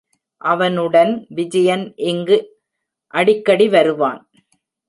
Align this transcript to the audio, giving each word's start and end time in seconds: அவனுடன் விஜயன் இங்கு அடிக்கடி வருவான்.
அவனுடன் 0.41 1.11
விஜயன் 1.29 1.93
இங்கு 1.95 2.37
அடிக்கடி 3.13 3.69
வருவான். 3.69 4.21